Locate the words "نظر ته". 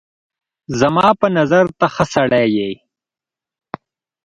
1.37-1.85